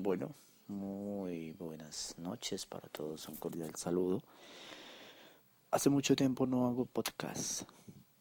[0.00, 0.32] Bueno,
[0.68, 3.28] muy buenas noches para todos.
[3.28, 4.22] Un cordial saludo.
[5.72, 7.62] Hace mucho tiempo no hago podcast.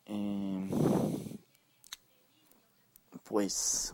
[0.07, 0.71] Eh,
[3.25, 3.93] pues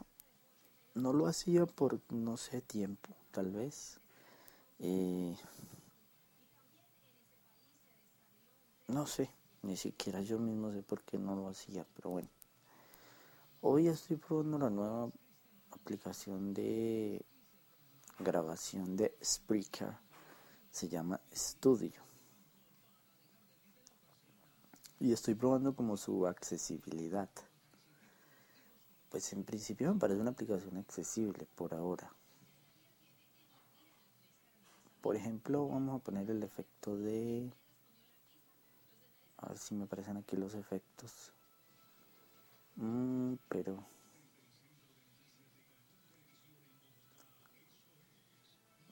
[0.96, 4.00] no lo hacía por no sé tiempo, tal vez.
[4.80, 5.36] Eh,
[8.88, 9.30] no sé,
[9.62, 12.30] ni siquiera yo mismo sé por qué no lo hacía, pero bueno.
[13.62, 15.10] Hoy estoy probando la nueva
[15.74, 17.22] aplicación de
[18.20, 19.98] grabación de Spreaker.
[20.72, 22.02] Se llama Studio.
[25.00, 27.30] Y estoy probando como su accesibilidad.
[29.10, 32.12] Pues en principio me parece una aplicación accesible por ahora.
[35.02, 37.52] Por ejemplo, vamos a poner el efecto de...
[39.38, 41.34] A ver si me aparecen aquí los efectos.
[42.78, 43.84] Mm, pero...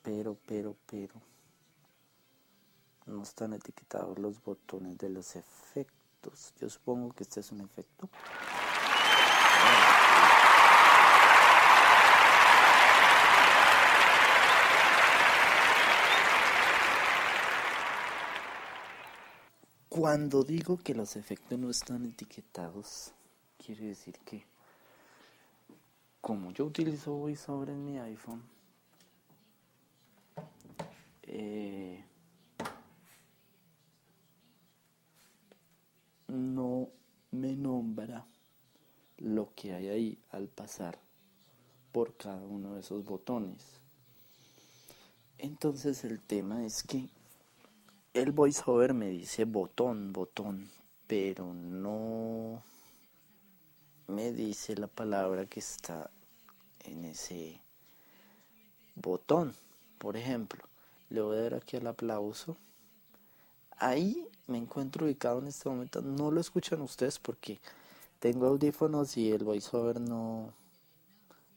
[0.02, 1.14] Pero, pero, pero...
[3.06, 6.54] No están etiquetados los botones de los efectos.
[6.60, 8.10] Yo supongo que este es un efecto.
[19.90, 23.12] Cuando digo que los efectos no están etiquetados,
[23.58, 24.46] quiere decir que
[26.22, 28.42] como yo utilizo VoiceOver en mi iPhone,
[31.32, 32.04] eh,
[36.28, 36.90] no
[37.32, 38.26] me nombra
[39.18, 41.00] lo que hay ahí al pasar
[41.94, 43.58] por cada uno de esos botones.
[45.38, 47.08] Entonces el tema es que
[48.14, 50.70] el voiceover me dice botón, botón,
[51.08, 52.62] pero no
[54.08, 56.12] me dice la palabra que está
[56.84, 57.62] en ese
[58.96, 59.56] botón.
[59.98, 60.71] Por ejemplo,
[61.12, 62.58] le voy a dar aquí al aplauso.
[63.78, 66.02] Ahí me encuentro ubicado en este momento.
[66.02, 67.60] No lo escuchan ustedes porque
[68.20, 70.54] tengo audífonos y el voiceover no,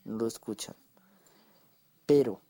[0.05, 0.75] no lo escuchan.
[2.05, 2.41] Pero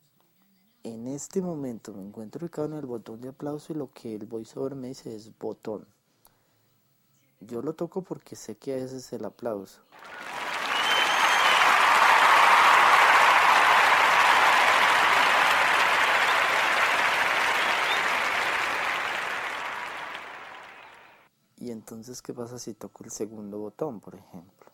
[0.83, 4.25] en este momento me encuentro ubicado en el botón de aplauso y lo que el
[4.25, 5.87] voiceover me dice es botón.
[7.41, 9.81] Yo lo toco porque sé que ese es el aplauso.
[21.65, 24.67] Y entonces, ¿qué pasa si toco el segundo botón, por ejemplo?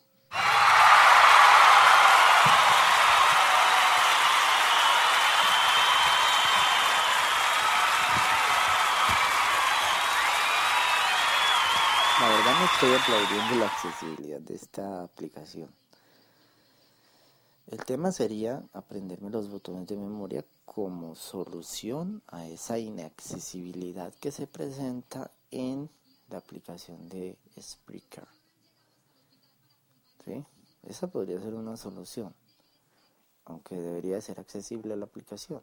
[12.20, 15.68] La verdad no estoy aplaudiendo la accesibilidad de esta aplicación.
[17.66, 24.46] El tema sería aprenderme los botones de memoria como solución a esa inaccesibilidad que se
[24.46, 25.90] presenta en
[26.30, 28.26] la aplicación de Spreaker.
[30.24, 30.44] ¿Sí?
[30.84, 32.32] Esa podría ser una solución,
[33.44, 35.60] aunque debería ser accesible a la aplicación.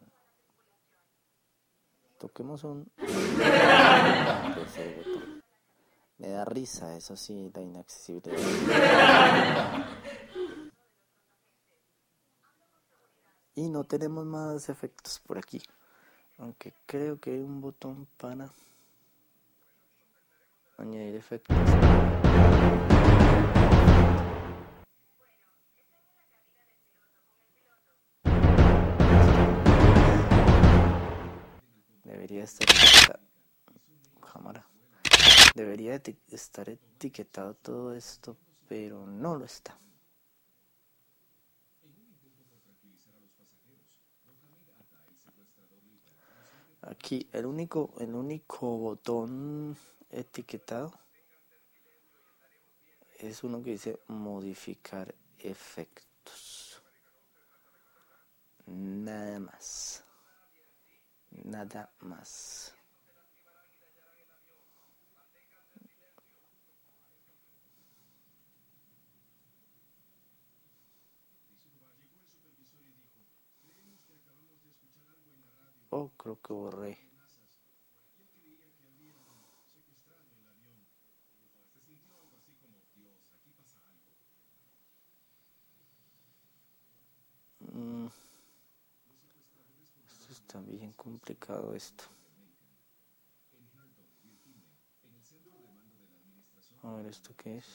[2.20, 2.90] Toquemos un...
[6.20, 9.86] Me da risa, eso sí, la inaccesibilidad.
[13.54, 15.62] Y no tenemos más efectos por aquí.
[16.40, 18.52] Aunque creo que hay un botón para
[20.78, 21.56] añadir efectos.
[32.04, 33.20] Debería estar
[34.34, 34.68] cámara.
[35.56, 38.38] Debería estar etiquetado todo esto,
[38.68, 39.78] pero no lo está.
[46.82, 49.76] Aquí el único, el único botón
[50.10, 50.92] etiquetado
[53.20, 56.82] es uno que dice modificar efectos.
[58.66, 60.04] Nada más.
[61.32, 62.74] Nada más.
[75.90, 77.08] Oh, creo que borré.
[87.74, 88.08] Mm.
[90.10, 92.06] Esto está bien complicado esto.
[96.84, 97.66] A ver, ¿esto qué es?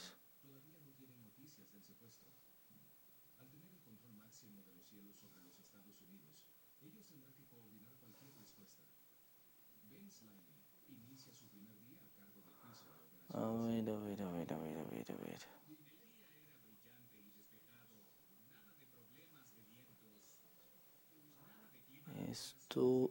[13.34, 15.42] A ver, a ver, a ver, a ver, a ver,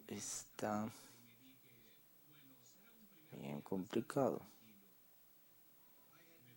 [0.07, 0.91] está
[3.31, 4.41] bien complicado.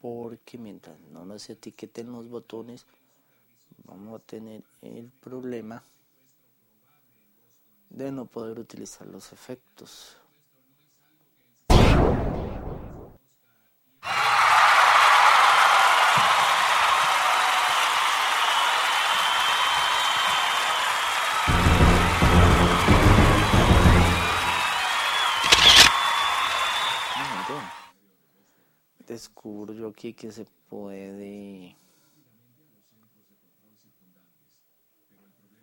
[0.00, 2.86] Porque mientras no nos etiqueten los botones,
[3.84, 5.82] vamos a tener el problema
[7.90, 10.16] de no poder utilizar los efectos.
[29.14, 31.76] Descubro yo aquí que se puede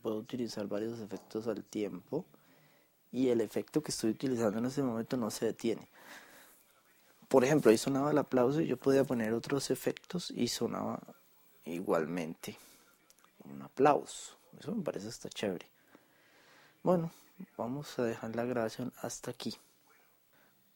[0.01, 2.23] puedo utilizar varios efectos al tiempo
[3.11, 5.89] y el efecto que estoy utilizando en este momento no se detiene.
[7.27, 11.01] Por ejemplo, ahí sonaba el aplauso y yo podía poner otros efectos y sonaba
[11.65, 12.57] igualmente
[13.43, 14.37] un aplauso.
[14.61, 15.67] Eso me parece hasta chévere.
[16.83, 17.11] Bueno,
[17.57, 19.57] vamos a dejar la grabación hasta aquí.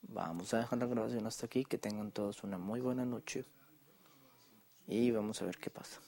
[0.08, 1.66] Vamos a dejar la grabación hasta aquí.
[1.66, 3.46] Que tengan todos una muy buena noche.
[4.88, 6.00] Y vamos a ver qué pasa.